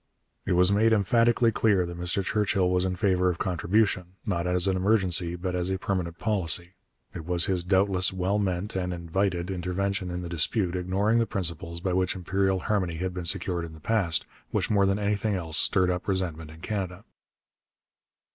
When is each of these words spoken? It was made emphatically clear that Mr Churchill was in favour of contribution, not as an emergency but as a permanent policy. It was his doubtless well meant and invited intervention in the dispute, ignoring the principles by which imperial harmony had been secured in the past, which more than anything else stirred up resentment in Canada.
It 0.47 0.53
was 0.53 0.71
made 0.71 0.93
emphatically 0.93 1.51
clear 1.51 1.85
that 1.85 1.95
Mr 1.99 2.23
Churchill 2.23 2.71
was 2.71 2.85
in 2.85 2.95
favour 2.95 3.29
of 3.29 3.37
contribution, 3.37 4.15
not 4.25 4.47
as 4.47 4.67
an 4.67 4.75
emergency 4.75 5.35
but 5.35 5.53
as 5.55 5.69
a 5.69 5.77
permanent 5.77 6.17
policy. 6.17 6.71
It 7.13 7.23
was 7.23 7.45
his 7.45 7.63
doubtless 7.63 8.11
well 8.11 8.39
meant 8.39 8.75
and 8.75 8.95
invited 8.95 9.51
intervention 9.51 10.09
in 10.09 10.23
the 10.23 10.27
dispute, 10.27 10.75
ignoring 10.75 11.19
the 11.19 11.27
principles 11.27 11.81
by 11.81 11.93
which 11.93 12.15
imperial 12.15 12.61
harmony 12.61 12.95
had 12.95 13.13
been 13.13 13.25
secured 13.25 13.63
in 13.63 13.73
the 13.73 13.79
past, 13.79 14.25
which 14.49 14.71
more 14.71 14.87
than 14.87 14.97
anything 14.97 15.35
else 15.35 15.55
stirred 15.55 15.91
up 15.91 16.07
resentment 16.07 16.49
in 16.49 16.61
Canada. 16.61 17.03